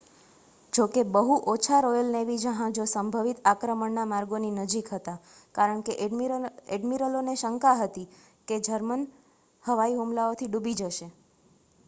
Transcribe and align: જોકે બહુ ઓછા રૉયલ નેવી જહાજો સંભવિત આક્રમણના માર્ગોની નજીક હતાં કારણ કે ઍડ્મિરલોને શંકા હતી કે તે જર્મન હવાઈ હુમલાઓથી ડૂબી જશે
જોકે 0.73 1.01
બહુ 1.15 1.33
ઓછા 1.51 1.79
રૉયલ 1.81 2.07
નેવી 2.11 2.37
જહાજો 2.43 2.85
સંભવિત 2.87 3.41
આક્રમણના 3.45 4.05
માર્ગોની 4.05 4.53
નજીક 4.55 4.89
હતાં 4.93 5.19
કારણ 5.55 5.83
કે 5.83 5.97
ઍડ્મિરલોને 6.05 7.35
શંકા 7.37 7.75
હતી 7.81 8.07
કે 8.47 8.55
તે 8.55 8.57
જર્મન 8.69 9.03
હવાઈ 9.63 9.99
હુમલાઓથી 9.99 10.49
ડૂબી 10.49 10.73
જશે 10.75 11.11